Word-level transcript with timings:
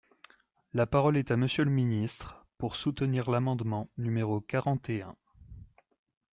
La 0.73 0.87
parole 0.87 1.15
est 1.15 1.29
à 1.29 1.37
Monsieur 1.37 1.63
le 1.63 1.69
ministre, 1.69 2.43
pour 2.57 2.75
soutenir 2.75 3.29
l’amendement 3.29 3.87
numéro 3.97 4.41
quarante 4.41 4.89
et 4.89 5.03
un. 5.03 5.15